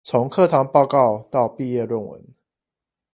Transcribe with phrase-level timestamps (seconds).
[0.03, 2.33] 從課堂報告到畢業論文